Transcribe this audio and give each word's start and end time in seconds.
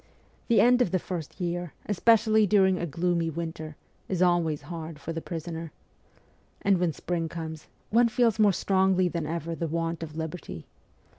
The 0.47 0.59
end 0.61 0.81
of 0.81 0.89
the 0.89 0.97
first 0.97 1.39
year, 1.39 1.73
especially 1.85 2.47
during 2.47 2.79
a 2.79 2.87
gloomy 2.87 3.29
winter, 3.29 3.75
is 4.09 4.19
always 4.19 4.63
hard 4.63 4.97
for 4.97 5.13
the 5.13 5.21
prisoner. 5.21 5.71
And 6.63 6.79
when 6.79 6.91
spring 6.91 7.29
comes, 7.29 7.67
one 7.91 8.09
feels 8.09 8.39
more 8.39 8.51
strongly 8.51 9.07
than 9.09 9.27
ever 9.27 9.53
the 9.53 9.67
want 9.67 10.01
of 10.01 10.17
liberty. 10.17 10.65